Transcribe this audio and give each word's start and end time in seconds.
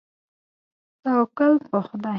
توکل 1.03 1.53
په 1.69 1.77
خدای. 1.87 2.09